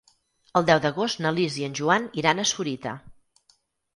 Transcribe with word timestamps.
El 0.59 0.63
deu 0.69 0.79
d'agost 0.85 1.19
na 1.25 1.33
Lis 1.35 1.57
i 1.61 1.65
en 1.67 1.77
Joan 1.79 2.07
iran 2.21 2.41
a 2.41 2.45
Sorita. 2.53 2.97